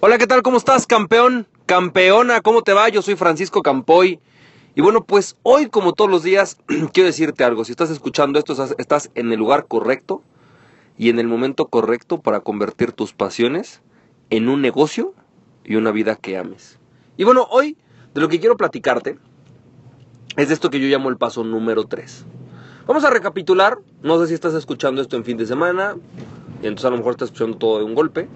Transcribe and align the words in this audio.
Hola, 0.00 0.16
¿qué 0.16 0.28
tal? 0.28 0.42
¿Cómo 0.42 0.58
estás, 0.58 0.86
campeón? 0.86 1.48
Campeona, 1.66 2.40
¿cómo 2.40 2.62
te 2.62 2.72
va? 2.72 2.88
Yo 2.88 3.02
soy 3.02 3.16
Francisco 3.16 3.62
Campoy. 3.62 4.20
Y 4.76 4.80
bueno, 4.80 5.02
pues 5.02 5.36
hoy, 5.42 5.68
como 5.68 5.92
todos 5.92 6.08
los 6.08 6.22
días, 6.22 6.56
quiero 6.92 7.08
decirte 7.08 7.42
algo. 7.42 7.64
Si 7.64 7.72
estás 7.72 7.90
escuchando 7.90 8.38
esto, 8.38 8.54
estás 8.78 9.10
en 9.16 9.32
el 9.32 9.40
lugar 9.40 9.66
correcto 9.66 10.22
y 10.96 11.08
en 11.08 11.18
el 11.18 11.26
momento 11.26 11.66
correcto 11.66 12.20
para 12.20 12.38
convertir 12.38 12.92
tus 12.92 13.12
pasiones 13.12 13.82
en 14.30 14.48
un 14.48 14.62
negocio 14.62 15.14
y 15.64 15.74
una 15.74 15.90
vida 15.90 16.14
que 16.14 16.38
ames. 16.38 16.78
Y 17.16 17.24
bueno, 17.24 17.48
hoy 17.50 17.76
de 18.14 18.20
lo 18.20 18.28
que 18.28 18.38
quiero 18.38 18.56
platicarte 18.56 19.18
es 20.36 20.46
de 20.46 20.54
esto 20.54 20.70
que 20.70 20.78
yo 20.78 20.86
llamo 20.86 21.08
el 21.08 21.16
paso 21.16 21.42
número 21.42 21.88
3. 21.88 22.24
Vamos 22.86 23.02
a 23.02 23.10
recapitular. 23.10 23.78
No 24.04 24.20
sé 24.20 24.28
si 24.28 24.34
estás 24.34 24.54
escuchando 24.54 25.02
esto 25.02 25.16
en 25.16 25.24
fin 25.24 25.36
de 25.36 25.46
semana. 25.46 25.96
Y 26.62 26.68
entonces 26.68 26.84
a 26.84 26.90
lo 26.90 26.98
mejor 26.98 27.14
estás 27.14 27.30
escuchando 27.30 27.58
todo 27.58 27.78
de 27.78 27.84
un 27.84 27.96
golpe. 27.96 28.28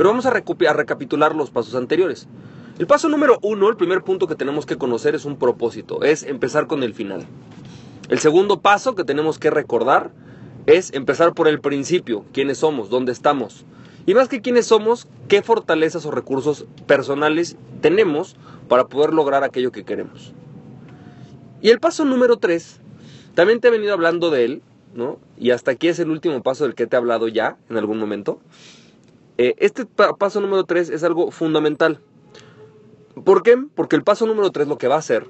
Pero 0.00 0.08
vamos 0.08 0.24
a, 0.24 0.30
recapitular 0.30 1.34
los 1.34 1.50
pasos 1.50 1.74
anteriores. 1.74 2.26
El 2.78 2.86
paso 2.86 3.10
número 3.10 3.38
uno, 3.42 3.68
el 3.68 3.76
primer 3.76 4.02
punto 4.02 4.26
que 4.26 4.34
tenemos 4.34 4.64
que 4.64 4.78
conocer 4.78 5.14
es 5.14 5.26
un 5.26 5.36
propósito, 5.36 6.04
es 6.04 6.22
empezar 6.22 6.66
con 6.66 6.82
el 6.82 6.94
final. 6.94 7.26
El 8.08 8.18
segundo 8.18 8.60
paso 8.60 8.94
que 8.94 9.04
tenemos 9.04 9.38
que 9.38 9.50
recordar 9.50 10.10
es 10.64 10.90
empezar 10.94 11.34
por 11.34 11.48
el 11.48 11.60
principio, 11.60 12.24
quiénes 12.32 12.56
somos, 12.56 12.88
dónde 12.88 13.12
estamos. 13.12 13.66
Y 14.06 14.14
más 14.14 14.28
que 14.28 14.40
quiénes 14.40 14.64
somos, 14.64 15.06
qué 15.28 15.42
fortalezas 15.42 16.06
o 16.06 16.10
recursos 16.10 16.64
personales 16.86 17.58
tenemos 17.82 18.36
para 18.70 18.86
poder 18.86 19.12
lograr 19.12 19.44
aquello 19.44 19.70
que 19.70 19.84
queremos. 19.84 20.32
Y 21.60 21.68
el 21.68 21.78
paso 21.78 22.06
número 22.06 22.38
tres, 22.38 22.80
también 23.34 23.60
te 23.60 23.68
he 23.68 23.70
venido 23.70 23.92
hablando 23.92 24.30
de 24.30 24.46
él, 24.46 24.62
¿no? 24.94 25.18
Y 25.36 25.50
hasta 25.50 25.72
aquí 25.72 25.88
es 25.88 25.98
el 25.98 26.08
último 26.08 26.42
paso 26.42 26.64
del 26.64 26.74
que 26.74 26.86
te 26.86 26.96
he 26.96 26.98
hablado 26.98 27.28
ya 27.28 27.58
en 27.68 27.76
algún 27.76 27.98
momento. 27.98 28.40
Eh, 29.38 29.54
este 29.58 29.86
paso 29.86 30.40
número 30.40 30.64
3 30.64 30.90
es 30.90 31.04
algo 31.04 31.30
fundamental. 31.30 32.00
¿Por 33.24 33.42
qué? 33.42 33.56
Porque 33.74 33.96
el 33.96 34.02
paso 34.02 34.26
número 34.26 34.50
3 34.50 34.68
lo 34.68 34.78
que 34.78 34.88
va 34.88 34.96
a 34.96 34.98
hacer 34.98 35.26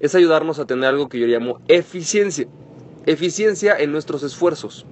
es 0.00 0.14
ayudarnos 0.14 0.58
a 0.58 0.66
tener 0.66 0.86
algo 0.86 1.08
que 1.08 1.18
yo 1.18 1.26
llamo 1.26 1.60
eficiencia. 1.68 2.46
Eficiencia 3.06 3.76
en 3.78 3.92
nuestros 3.92 4.22
esfuerzos. 4.22 4.84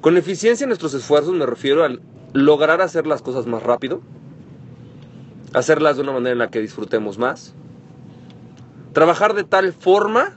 Con 0.00 0.16
eficiencia 0.16 0.64
en 0.64 0.68
nuestros 0.68 0.94
esfuerzos 0.94 1.34
me 1.34 1.46
refiero 1.46 1.84
a 1.84 1.90
lograr 2.32 2.80
hacer 2.80 3.06
las 3.06 3.22
cosas 3.22 3.46
más 3.46 3.62
rápido, 3.62 4.00
hacerlas 5.54 5.96
de 5.96 6.02
una 6.02 6.12
manera 6.12 6.32
en 6.32 6.38
la 6.38 6.50
que 6.50 6.60
disfrutemos 6.60 7.18
más, 7.18 7.54
trabajar 8.92 9.34
de 9.34 9.44
tal 9.44 9.72
forma 9.72 10.36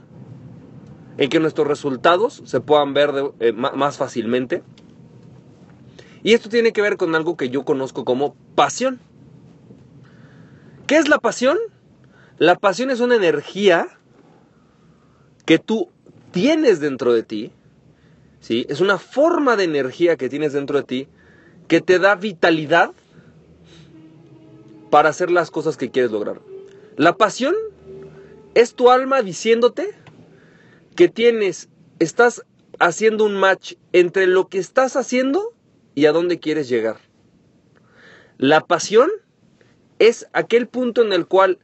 en 1.17 1.29
que 1.29 1.39
nuestros 1.39 1.67
resultados 1.67 2.43
se 2.45 2.59
puedan 2.59 2.93
ver 2.93 3.11
eh, 3.39 3.53
más 3.53 3.97
fácilmente 3.97 4.61
y 6.25 6.33
esto 6.33 6.49
tiene 6.49 6.73
que 6.73 6.81
ver 6.81 6.97
con 6.97 7.13
algo 7.13 7.37
que 7.37 7.49
yo 7.51 7.63
conozco 7.65 8.03
como 8.03 8.33
pasión. 8.55 8.99
¿Qué 10.87 10.97
es 10.97 11.07
la 11.07 11.19
pasión? 11.19 11.59
La 12.39 12.55
pasión 12.55 12.89
es 12.89 12.99
una 12.99 13.15
energía 13.15 13.99
que 15.45 15.59
tú 15.59 15.91
tienes 16.31 16.79
dentro 16.79 17.13
de 17.13 17.21
ti, 17.21 17.51
¿sí? 18.39 18.65
Es 18.69 18.81
una 18.81 18.97
forma 18.97 19.55
de 19.55 19.65
energía 19.65 20.17
que 20.17 20.27
tienes 20.27 20.53
dentro 20.53 20.79
de 20.79 20.83
ti 20.85 21.07
que 21.67 21.79
te 21.79 21.99
da 21.99 22.15
vitalidad 22.15 22.91
para 24.89 25.09
hacer 25.09 25.29
las 25.29 25.51
cosas 25.51 25.77
que 25.77 25.91
quieres 25.91 26.09
lograr. 26.09 26.41
La 26.97 27.17
pasión 27.17 27.53
es 28.55 28.73
tu 28.73 28.89
alma 28.89 29.21
diciéndote 29.21 29.93
que 30.95 31.07
tienes, 31.07 31.69
estás 31.99 32.43
haciendo 32.79 33.25
un 33.25 33.35
match 33.35 33.75
entre 33.93 34.25
lo 34.25 34.47
que 34.47 34.57
estás 34.57 34.95
haciendo 34.95 35.54
y 35.95 36.05
a 36.05 36.11
dónde 36.11 36.39
quieres 36.39 36.69
llegar. 36.69 36.97
La 38.37 38.61
pasión 38.61 39.09
es 39.97 40.27
aquel 40.33 40.67
punto 40.67 41.01
en 41.01 41.13
el 41.13 41.25
cual 41.25 41.57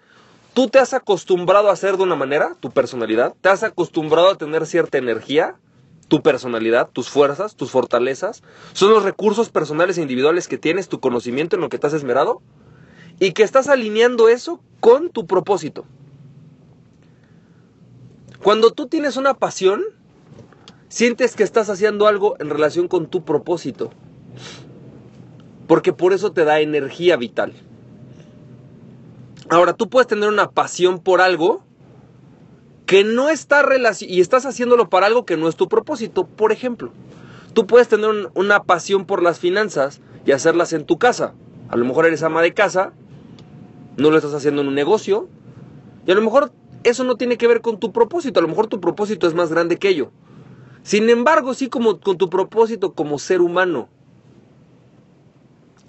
tú 0.54 0.70
te 0.70 0.80
has 0.80 0.94
acostumbrado 0.94 1.70
a 1.70 1.74
hacer 1.74 1.98
de 1.98 2.04
una 2.04 2.16
manera, 2.16 2.56
tu 2.60 2.72
personalidad, 2.72 3.36
te 3.42 3.50
has 3.50 3.64
acostumbrado 3.64 4.30
a 4.30 4.38
tener 4.38 4.66
cierta 4.66 4.98
energía, 4.98 5.56
tu 6.08 6.22
personalidad, 6.22 6.90
tus 6.90 7.10
fuerzas, 7.10 7.56
tus 7.56 7.72
fortalezas, 7.72 8.42
son 8.74 8.92
los 8.92 9.04
recursos 9.04 9.50
personales 9.50 9.98
e 9.98 10.02
individuales 10.02 10.48
que 10.48 10.58
tienes, 10.58 10.90
tu 10.90 11.00
conocimiento 11.00 11.56
en 11.56 11.62
lo 11.62 11.70
que 11.70 11.78
te 11.78 11.88
has 11.88 11.94
esmerado, 11.94 12.42
y 13.20 13.34
que 13.34 13.44
estás 13.44 13.68
alineando 13.68 14.30
eso 14.30 14.62
con 14.80 15.10
tu 15.10 15.28
propósito. 15.28 15.86
Cuando 18.42 18.72
tú 18.72 18.88
tienes 18.88 19.18
una 19.18 19.36
pasión, 19.36 19.84
sientes 20.90 21.36
que 21.36 21.44
estás 21.44 21.70
haciendo 21.70 22.08
algo 22.08 22.36
en 22.40 22.50
relación 22.50 22.88
con 22.88 23.08
tu 23.08 23.24
propósito. 23.24 23.92
Porque 25.72 25.94
por 25.94 26.12
eso 26.12 26.34
te 26.34 26.44
da 26.44 26.60
energía 26.60 27.16
vital. 27.16 27.54
Ahora, 29.50 29.72
tú 29.72 29.88
puedes 29.88 30.06
tener 30.06 30.28
una 30.28 30.52
pasión 30.52 31.00
por 31.00 31.22
algo 31.22 31.64
que 32.86 33.06
no 33.06 33.30
está 33.30 33.62
relacionado 33.62 34.14
y 34.14 34.20
estás 34.20 34.46
haciéndolo 34.46 34.90
para 34.90 35.06
algo 35.06 35.26
que 35.26 35.38
no 35.38 35.48
es 35.48 35.56
tu 35.56 35.70
propósito. 35.70 36.28
Por 36.28 36.52
ejemplo, 36.52 36.92
tú 37.54 37.68
puedes 37.68 37.88
tener 37.88 38.10
una 38.34 38.64
pasión 38.64 39.06
por 39.06 39.24
las 39.24 39.40
finanzas 39.40 40.02
y 40.26 40.34
hacerlas 40.34 40.74
en 40.74 40.84
tu 40.84 40.98
casa. 40.98 41.36
A 41.70 41.78
lo 41.78 41.86
mejor 41.86 42.06
eres 42.06 42.22
ama 42.22 42.42
de 42.42 42.54
casa, 42.54 42.92
no 43.96 44.12
lo 44.12 44.18
estás 44.18 44.34
haciendo 44.34 44.64
en 44.64 44.68
un 44.68 44.76
negocio, 44.76 45.30
y 46.06 46.12
a 46.12 46.16
lo 46.16 46.22
mejor 46.22 46.52
eso 46.84 47.06
no 47.06 47.16
tiene 47.16 47.38
que 47.38 47.48
ver 47.48 47.62
con 47.62 47.80
tu 47.80 47.94
propósito, 47.94 48.42
a 48.42 48.44
lo 48.44 48.50
mejor 48.50 48.68
tu 48.68 48.82
propósito 48.82 49.26
es 49.26 49.34
más 49.34 49.50
grande 49.50 49.78
que 49.78 49.88
ello. 49.88 50.12
Sin 50.84 51.10
embargo, 51.10 51.54
sí 51.54 51.70
como 51.70 52.02
con 52.02 52.18
tu 52.18 52.30
propósito 52.30 52.94
como 52.94 53.18
ser 53.20 53.40
humano. 53.40 53.88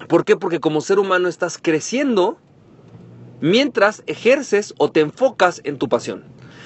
¿Por 0.08 0.24
qué? 0.24 0.36
Porque 0.36 0.60
como 0.60 0.80
ser 0.80 0.98
humano 0.98 1.28
estás 1.28 1.58
creciendo 1.58 2.38
mientras 3.40 4.02
ejerces 4.06 4.74
o 4.78 4.90
te 4.90 5.00
enfocas 5.00 5.60
en 5.64 5.78
tu 5.78 5.88
pasión. 5.88 6.24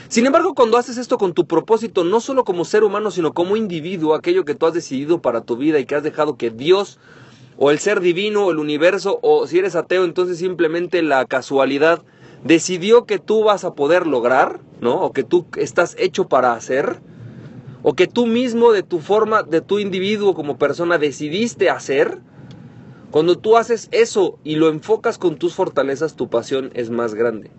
Sin 0.09 0.25
embargo, 0.25 0.55
cuando 0.55 0.77
haces 0.77 0.99
esto 0.99 1.19
con 1.19 1.33
tu 1.33 1.47
propósito, 1.47 2.05
no 2.05 2.21
solo 2.21 2.45
como 2.45 2.65
ser 2.65 2.85
humano, 2.85 3.11
sino 3.11 3.33
como 3.33 3.57
individuo, 3.57 4.15
aquello 4.15 4.45
que 4.45 4.55
tú 4.55 4.67
has 4.67 4.75
decidido 4.75 5.21
para 5.21 5.41
tu 5.41 5.57
vida 5.57 5.81
y 5.81 5.85
que 5.85 5.97
has 5.97 6.03
dejado 6.03 6.37
que 6.37 6.51
Dios 6.51 7.01
o 7.57 7.71
el 7.71 7.79
ser 7.79 8.01
divino 8.01 8.45
o 8.45 8.51
el 8.51 8.59
universo 8.59 9.19
o 9.23 9.47
si 9.47 9.59
eres 9.59 9.75
ateo, 9.75 10.05
entonces 10.05 10.39
simplemente 10.39 11.03
la 11.03 11.25
casualidad 11.25 12.03
decidió 12.45 13.05
que 13.07 13.19
tú 13.19 13.43
vas 13.43 13.65
a 13.65 13.75
poder 13.75 14.07
lograr, 14.07 14.61
¿no? 14.81 15.01
O 15.01 15.13
que 15.13 15.25
tú 15.25 15.47
estás 15.57 15.97
hecho 15.99 16.29
para 16.29 16.53
hacer, 16.53 17.01
o 17.83 17.95
que 17.95 18.07
tú 18.07 18.27
mismo 18.27 18.73
de 18.73 18.83
tu 18.83 19.01
forma, 19.01 19.43
de 19.43 19.61
tu 19.61 19.79
individuo 19.79 20.35
como 20.35 20.59
persona 20.59 20.99
decidiste 20.99 21.71
hacer, 21.71 22.21
cuando 23.17 23.39
tú 23.39 23.57
haces 23.57 23.89
eso 23.93 24.39
y 24.45 24.57
lo 24.57 24.69
enfocas 24.69 25.17
con 25.17 25.39
tus 25.39 25.55
fortalezas, 25.55 26.17
tu 26.17 26.29
pasión 26.29 26.71
es 26.75 26.91
más 26.91 27.15
grande. 27.15 27.51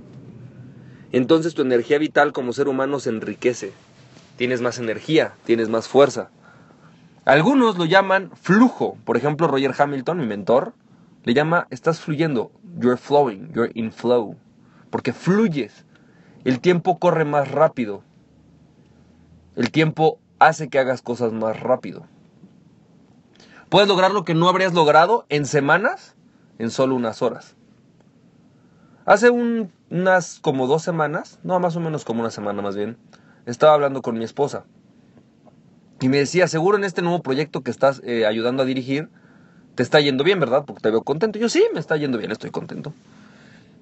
Entonces 1.12 1.56
tu 1.56 1.63
energía 1.63 1.97
vital 1.97 2.31
como 2.31 2.53
ser 2.53 2.68
humano 2.68 3.00
se 3.00 3.09
enriquece. 3.09 3.73
Tienes 4.35 4.62
más 4.62 4.78
energía, 4.78 5.34
tienes 5.46 5.67
más 5.67 5.88
fuerza. 5.88 6.29
Algunos 7.25 7.75
lo 7.75 7.85
llaman 7.85 8.29
flujo. 8.40 9.00
Por 9.03 9.17
ejemplo, 9.17 9.47
Roger 9.47 9.73
Hamilton, 9.75 10.19
mi 10.19 10.28
mentor, 10.28 10.73
le 11.23 11.34
llama 11.34 11.66
estás 11.72 12.01
fluyendo. 12.01 12.51
You're 12.79 12.96
flowing, 12.96 13.51
you're 13.56 13.72
in 13.73 13.91
flow. 13.91 14.35
Porque 14.91 15.12
fluyes. 15.12 15.85
El 16.44 16.59
tiempo 16.59 17.00
corre 17.00 17.25
más 17.25 17.50
rápido. 17.50 18.03
El 19.56 19.72
tiempo 19.72 20.19
hace 20.38 20.69
que 20.69 20.78
hagas 20.78 21.01
cosas 21.01 21.34
más 21.34 21.59
rápido. 21.59 22.06
Puedes 23.69 23.89
lograr 23.89 24.11
lo 24.11 24.23
que 24.23 24.33
no 24.33 24.47
habrías 24.47 24.73
logrado 24.73 25.25
en 25.29 25.45
semanas, 25.45 26.16
en 26.57 26.72
solo 26.72 26.95
unas 26.95 27.22
horas. 27.22 27.55
Hace 29.05 29.29
unas 29.29 30.39
como 30.39 30.67
dos 30.67 30.83
semanas, 30.83 31.39
no, 31.44 31.59
más 31.59 31.75
o 31.75 31.79
menos 31.79 32.05
como 32.05 32.22
una 32.22 32.31
semana 32.31 32.61
más 32.61 32.75
bien, 32.75 32.97
estaba 33.45 33.73
hablando 33.73 34.01
con 34.01 34.17
mi 34.17 34.23
esposa. 34.23 34.66
Y 36.00 36.09
me 36.09 36.17
decía, 36.17 36.47
seguro 36.47 36.78
en 36.78 36.83
este 36.83 37.01
nuevo 37.01 37.22
proyecto 37.22 37.61
que 37.61 37.72
estás 37.72 38.01
eh, 38.05 38.25
ayudando 38.25 38.63
a 38.63 38.66
dirigir, 38.66 39.09
te 39.75 39.84
está 39.84 39.99
yendo 39.99 40.23
bien, 40.23 40.39
¿verdad? 40.39 40.63
Porque 40.66 40.81
te 40.81 40.91
veo 40.91 41.03
contento. 41.03 41.39
Yo 41.39 41.49
sí, 41.49 41.63
me 41.73 41.79
está 41.79 41.97
yendo 41.97 42.17
bien, 42.17 42.31
estoy 42.31 42.52
contento. 42.52 42.93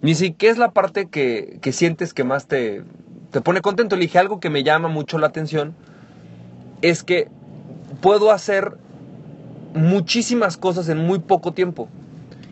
Me 0.01 0.09
dice, 0.09 0.33
¿qué 0.33 0.49
es 0.49 0.57
la 0.57 0.71
parte 0.71 1.07
que, 1.07 1.59
que 1.61 1.71
sientes 1.71 2.13
que 2.13 2.23
más 2.23 2.47
te, 2.47 2.83
te 3.31 3.41
pone 3.41 3.61
contento? 3.61 3.95
Le 3.95 4.03
dije, 4.03 4.19
algo 4.19 4.39
que 4.39 4.49
me 4.49 4.63
llama 4.63 4.87
mucho 4.87 5.17
la 5.17 5.27
atención 5.27 5.75
es 6.81 7.03
que 7.03 7.29
puedo 8.01 8.31
hacer 8.31 8.77
muchísimas 9.75 10.57
cosas 10.57 10.89
en 10.89 10.97
muy 10.97 11.19
poco 11.19 11.51
tiempo. 11.51 11.87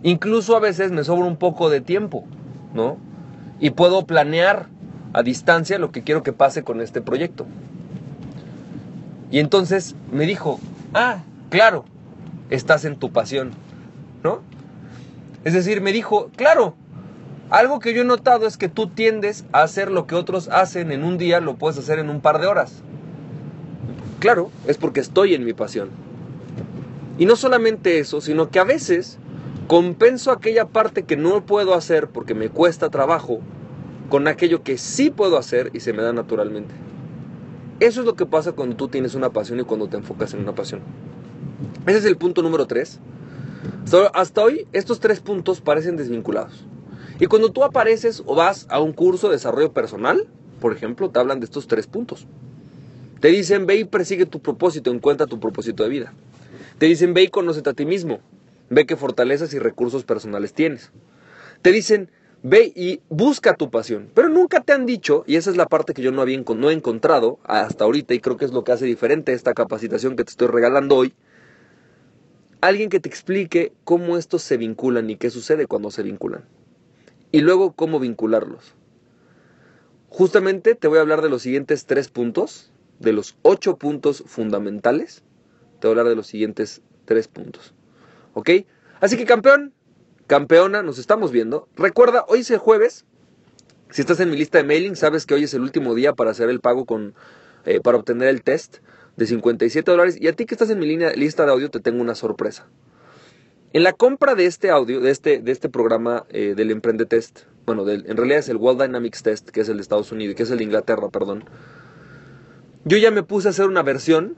Incluso 0.03 0.55
a 0.55 0.59
veces 0.59 0.91
me 0.91 1.03
sobra 1.03 1.25
un 1.25 1.37
poco 1.37 1.69
de 1.69 1.81
tiempo, 1.81 2.25
¿no? 2.73 2.97
Y 3.59 3.71
puedo 3.71 4.05
planear 4.05 4.67
a 5.13 5.23
distancia 5.23 5.79
lo 5.79 5.91
que 5.91 6.03
quiero 6.03 6.23
que 6.23 6.33
pase 6.33 6.63
con 6.63 6.81
este 6.81 7.01
proyecto. 7.01 7.45
Y 9.31 9.39
entonces 9.39 9.95
me 10.11 10.25
dijo, 10.25 10.59
ah, 10.93 11.23
claro, 11.49 11.85
estás 12.49 12.85
en 12.85 12.97
tu 12.97 13.11
pasión, 13.11 13.51
¿no? 14.23 14.41
Es 15.45 15.53
decir, 15.53 15.81
me 15.81 15.91
dijo, 15.91 16.29
claro, 16.35 16.75
algo 17.49 17.79
que 17.79 17.93
yo 17.93 18.01
he 18.01 18.05
notado 18.05 18.47
es 18.47 18.57
que 18.57 18.69
tú 18.69 18.87
tiendes 18.87 19.45
a 19.53 19.63
hacer 19.63 19.91
lo 19.91 20.07
que 20.07 20.15
otros 20.15 20.49
hacen 20.49 20.91
en 20.91 21.03
un 21.03 21.17
día, 21.17 21.39
lo 21.39 21.55
puedes 21.55 21.77
hacer 21.77 21.99
en 21.99 22.09
un 22.09 22.19
par 22.19 22.39
de 22.39 22.47
horas. 22.47 22.81
Claro, 24.19 24.51
es 24.67 24.77
porque 24.77 24.99
estoy 24.99 25.33
en 25.33 25.45
mi 25.45 25.53
pasión. 25.53 26.02
Y 27.17 27.25
no 27.25 27.35
solamente 27.35 27.99
eso, 27.99 28.21
sino 28.21 28.49
que 28.49 28.59
a 28.59 28.63
veces 28.63 29.19
Compenso 29.67 30.31
aquella 30.31 30.67
parte 30.67 31.03
que 31.03 31.15
no 31.15 31.45
puedo 31.45 31.73
hacer 31.73 32.09
porque 32.09 32.33
me 32.33 32.49
cuesta 32.49 32.89
trabajo 32.89 33.39
con 34.09 34.27
aquello 34.27 34.61
que 34.61 34.77
sí 34.77 35.09
puedo 35.09 35.37
hacer 35.37 35.71
y 35.73 35.79
se 35.79 35.93
me 35.93 36.03
da 36.03 36.11
naturalmente. 36.11 36.75
Eso 37.79 38.01
es 38.01 38.05
lo 38.05 38.15
que 38.15 38.25
pasa 38.25 38.51
cuando 38.51 38.75
tú 38.75 38.89
tienes 38.89 39.15
una 39.15 39.29
pasión 39.29 39.59
y 39.61 39.63
cuando 39.63 39.87
te 39.87 39.95
enfocas 39.95 40.33
en 40.33 40.41
una 40.41 40.53
pasión. 40.53 40.81
Ese 41.87 41.99
es 41.99 42.05
el 42.05 42.17
punto 42.17 42.41
número 42.41 42.67
3. 42.67 42.99
Hasta 44.13 44.41
hoy 44.41 44.67
estos 44.73 44.99
tres 44.99 45.21
puntos 45.21 45.61
parecen 45.61 45.95
desvinculados. 45.95 46.65
Y 47.19 47.27
cuando 47.27 47.51
tú 47.51 47.63
apareces 47.63 48.21
o 48.25 48.35
vas 48.35 48.67
a 48.69 48.81
un 48.81 48.91
curso 48.91 49.29
de 49.29 49.35
desarrollo 49.35 49.71
personal, 49.71 50.27
por 50.59 50.73
ejemplo, 50.73 51.09
te 51.09 51.19
hablan 51.19 51.39
de 51.39 51.45
estos 51.45 51.67
tres 51.67 51.87
puntos. 51.87 52.27
Te 53.21 53.29
dicen, 53.29 53.65
ve 53.65 53.77
y 53.77 53.85
persigue 53.85 54.25
tu 54.25 54.39
propósito, 54.39 54.91
encuentra 54.91 55.25
tu 55.25 55.39
propósito 55.39 55.83
de 55.83 55.89
vida. 55.89 56.13
Te 56.83 56.89
dicen, 56.89 57.13
ve 57.13 57.23
y 57.23 57.27
conócete 57.29 57.69
a 57.69 57.73
ti 57.73 57.85
mismo, 57.85 58.19
ve 58.69 58.85
qué 58.85 58.97
fortalezas 58.97 59.53
y 59.53 59.57
recursos 59.57 60.03
personales 60.03 60.51
tienes. 60.51 60.91
Te 61.61 61.71
dicen, 61.71 62.11
ve 62.41 62.73
y 62.75 62.99
busca 63.07 63.55
tu 63.55 63.71
pasión. 63.71 64.09
Pero 64.13 64.27
nunca 64.27 64.59
te 64.59 64.73
han 64.73 64.85
dicho, 64.85 65.23
y 65.25 65.37
esa 65.37 65.49
es 65.49 65.55
la 65.55 65.65
parte 65.65 65.93
que 65.93 66.01
yo 66.01 66.11
no, 66.11 66.21
había, 66.21 66.37
no 66.41 66.69
he 66.69 66.73
encontrado 66.73 67.39
hasta 67.45 67.85
ahorita, 67.85 68.15
y 68.15 68.19
creo 68.19 68.35
que 68.35 68.43
es 68.43 68.51
lo 68.51 68.65
que 68.65 68.73
hace 68.73 68.85
diferente 68.85 69.31
esta 69.31 69.53
capacitación 69.53 70.17
que 70.17 70.25
te 70.25 70.31
estoy 70.31 70.49
regalando 70.49 70.97
hoy, 70.97 71.13
alguien 72.59 72.89
que 72.89 72.99
te 72.99 73.07
explique 73.07 73.71
cómo 73.85 74.17
estos 74.17 74.41
se 74.41 74.57
vinculan 74.57 75.09
y 75.09 75.15
qué 75.15 75.29
sucede 75.29 75.67
cuando 75.67 75.89
se 75.89 76.03
vinculan. 76.03 76.43
Y 77.31 77.39
luego 77.39 77.71
cómo 77.71 78.01
vincularlos. 78.01 78.75
Justamente 80.09 80.75
te 80.75 80.89
voy 80.89 80.97
a 80.97 81.01
hablar 81.01 81.21
de 81.21 81.29
los 81.29 81.43
siguientes 81.43 81.85
tres 81.85 82.09
puntos, 82.09 82.73
de 82.99 83.13
los 83.13 83.37
ocho 83.41 83.77
puntos 83.77 84.21
fundamentales. 84.27 85.23
Te 85.83 85.87
voy 85.89 85.97
a 85.97 85.99
hablar 85.99 86.11
de 86.11 86.15
los 86.15 86.27
siguientes 86.27 86.81
tres 87.03 87.27
puntos. 87.27 87.73
¿Ok? 88.35 88.49
Así 89.01 89.17
que 89.17 89.25
campeón, 89.25 89.73
campeona, 90.27 90.81
nos 90.81 90.97
estamos 90.97 91.33
viendo. 91.33 91.67
Recuerda, 91.75 92.23
hoy 92.29 92.39
es 92.39 92.51
el 92.51 92.57
jueves. 92.57 93.03
Si 93.89 93.99
estás 93.99 94.21
en 94.21 94.29
mi 94.29 94.37
lista 94.37 94.59
de 94.59 94.63
mailing, 94.63 94.95
sabes 94.95 95.25
que 95.25 95.33
hoy 95.33 95.43
es 95.43 95.53
el 95.53 95.59
último 95.59 95.93
día 95.93 96.13
para 96.13 96.31
hacer 96.31 96.49
el 96.49 96.61
pago 96.61 96.85
con, 96.85 97.15
eh, 97.65 97.81
para 97.81 97.97
obtener 97.97 98.29
el 98.29 98.43
test 98.43 98.77
de 99.17 99.27
57 99.27 99.91
dólares. 99.91 100.15
Y 100.17 100.29
a 100.29 100.31
ti 100.31 100.45
que 100.45 100.53
estás 100.55 100.69
en 100.69 100.79
mi 100.79 100.85
línea, 100.85 101.11
lista 101.17 101.45
de 101.45 101.51
audio 101.51 101.69
te 101.69 101.81
tengo 101.81 102.01
una 102.01 102.15
sorpresa. 102.15 102.65
En 103.73 103.83
la 103.83 103.91
compra 103.91 104.35
de 104.35 104.45
este 104.45 104.69
audio, 104.69 105.01
de 105.01 105.11
este, 105.11 105.41
de 105.41 105.51
este 105.51 105.67
programa 105.67 106.25
eh, 106.29 106.53
del 106.55 106.71
Emprende 106.71 107.05
Test, 107.05 107.41
bueno, 107.65 107.85
en 107.89 108.15
realidad 108.15 108.39
es 108.39 108.47
el 108.47 108.55
World 108.55 108.83
Dynamics 108.83 109.21
Test, 109.21 109.49
que 109.49 109.59
es 109.59 109.67
el 109.67 109.75
de 109.75 109.81
Estados 109.81 110.13
Unidos, 110.13 110.37
que 110.37 110.43
es 110.43 110.51
el 110.51 110.59
de 110.59 110.63
Inglaterra, 110.63 111.09
perdón. 111.09 111.43
Yo 112.85 112.95
ya 112.95 113.11
me 113.11 113.23
puse 113.23 113.49
a 113.49 113.51
hacer 113.51 113.67
una 113.67 113.83
versión 113.83 114.37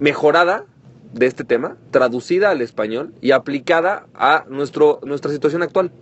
mejorada 0.00 0.64
de 1.12 1.26
este 1.26 1.44
tema, 1.44 1.76
traducida 1.90 2.50
al 2.50 2.62
español 2.62 3.14
y 3.20 3.30
aplicada 3.30 4.06
a 4.14 4.44
nuestro, 4.48 5.00
nuestra 5.04 5.30
situación 5.30 5.62
actual. 5.62 5.92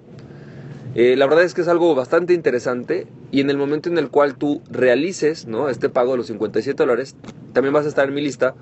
Eh, 0.94 1.16
la 1.16 1.26
verdad 1.26 1.44
es 1.44 1.54
que 1.54 1.60
es 1.60 1.68
algo 1.68 1.94
bastante 1.94 2.32
interesante 2.32 3.06
y 3.30 3.40
en 3.40 3.50
el 3.50 3.58
momento 3.58 3.88
en 3.88 3.98
el 3.98 4.08
cual 4.08 4.36
tú 4.36 4.62
realices 4.70 5.46
¿no? 5.46 5.68
este 5.68 5.88
pago 5.88 6.12
de 6.12 6.18
los 6.18 6.26
57 6.28 6.82
dólares, 6.82 7.16
también 7.52 7.74
vas 7.74 7.84
a 7.84 7.88
estar 7.88 8.08
en 8.08 8.14
mi 8.14 8.22
lista 8.22 8.54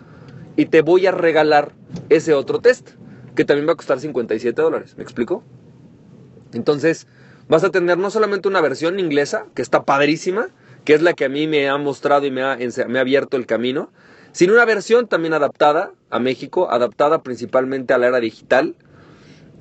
y 0.57 0.67
te 0.67 0.83
voy 0.83 1.07
a 1.07 1.13
regalar 1.13 1.73
ese 2.09 2.35
otro 2.35 2.61
test 2.61 2.91
que 3.35 3.45
también 3.45 3.69
va 3.69 3.73
a 3.73 3.77
costar 3.77 4.01
57 4.01 4.61
dólares. 4.61 4.95
¿Me 4.97 5.03
explico? 5.03 5.45
Entonces 6.53 7.07
vas 7.49 7.65
a 7.65 7.71
tener 7.71 7.99
no 7.99 8.11
solamente 8.11 8.49
una 8.49 8.61
versión 8.61 8.99
inglesa 8.99 9.47
que 9.55 9.63
está 9.63 9.85
padrísima, 9.85 10.49
que 10.85 10.95
es 10.95 11.03
la 11.03 11.13
que 11.13 11.27
a 11.27 11.29
mí 11.29 11.47
me 11.47 11.69
ha 11.69 11.77
mostrado 11.77 12.27
y 12.27 12.31
me 12.31 12.43
ha, 12.43 12.57
me 12.89 12.99
ha 12.99 13.03
abierto 13.03 13.37
el 13.37 13.47
camino, 13.47 13.91
sino 14.37 14.53
una 14.53 14.67
versión 14.67 15.07
también 15.07 15.33
adaptada 15.33 15.93
a 16.11 16.19
México, 16.19 16.71
adaptada 16.71 17.23
principalmente 17.23 17.95
a 17.95 17.99
la 17.99 18.09
era 18.09 18.21
digital, 18.21 18.75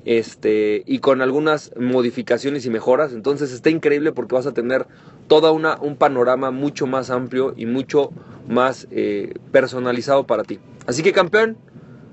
este, 0.04 0.82
y 0.84 0.98
con 0.98 1.22
algunas 1.22 1.72
modificaciones 1.80 2.66
y 2.66 2.68
mejoras. 2.68 3.14
Entonces 3.14 3.52
está 3.52 3.70
increíble 3.70 4.12
porque 4.12 4.34
vas 4.34 4.46
a 4.46 4.52
tener 4.52 4.86
una, 5.30 5.78
un 5.80 5.96
panorama 5.96 6.50
mucho 6.50 6.86
más 6.86 7.08
amplio 7.08 7.54
y 7.56 7.64
mucho 7.64 8.10
más 8.50 8.86
eh, 8.90 9.32
personalizado 9.50 10.26
para 10.26 10.42
ti. 10.44 10.58
Así 10.86 11.02
que 11.02 11.14
campeón, 11.14 11.56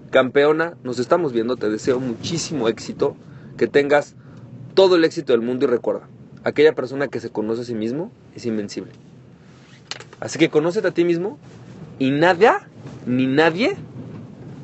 campeona, 0.10 0.77
nos 0.86 1.00
estamos 1.00 1.33
viendo, 1.33 1.57
te 1.57 1.69
deseo 1.69 2.00
muchísimo 2.00 2.69
éxito, 2.69 3.18
que 3.57 3.68
tengas 3.68 4.15
todo 4.74 4.95
el 4.95 5.04
éxito 5.04 5.33
del 5.33 5.42
mundo 5.42 5.65
y 5.65 5.68
recuerda, 5.68 6.07
aquella 6.45 6.74
persona 6.74 7.10
que 7.10 7.19
se 7.19 7.30
conoce 7.30 7.63
a 7.63 7.65
sí 7.65 7.75
mismo 7.75 8.10
es 8.38 8.45
invencible. 8.45 8.94
Así 10.21 10.39
que 10.39 10.50
conócete 10.50 10.88
a 10.88 10.92
ti 10.92 11.04
mismo 11.04 11.38
y 12.00 12.12
nada, 12.12 12.68
ni 13.06 13.28
nadie 13.28 13.75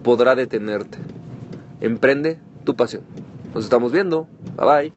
podrá 0.03 0.35
detenerte. 0.35 0.97
Emprende 1.81 2.39
tu 2.63 2.75
pasión. 2.75 3.03
Nos 3.53 3.63
estamos 3.63 3.91
viendo. 3.91 4.27
Bye 4.57 4.65
bye. 4.65 4.87